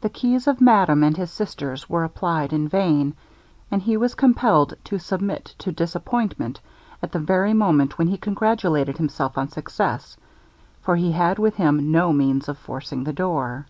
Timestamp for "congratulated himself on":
8.18-9.48